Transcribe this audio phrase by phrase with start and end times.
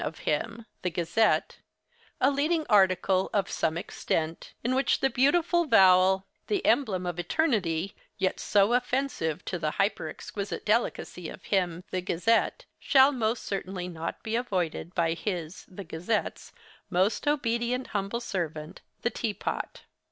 [0.03, 1.57] of him (the "Gazette")
[2.19, 8.73] a leading article, of some extent, in which the beautiful vowel—the emblem of Eternity—yet so
[8.73, 14.35] offensive to the hyper exquisite delicacy of him (the "Gazette") shall most certainly not be
[14.35, 16.51] avoided by his (the "Gazette's")
[16.89, 19.81] most obedient, humble servant, the "Tea Pot."